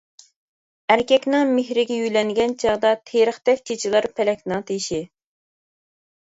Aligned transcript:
ئەركەكنىڭ 0.93 1.51
مېھرىگە 1.57 1.97
يۆلەنگەن 1.97 2.55
چاغدا 2.63 2.95
تېرىقتەك 3.11 3.61
چېچىلار 3.71 4.09
پەلەكنىڭ 4.21 4.65
تېشى! 4.73 5.03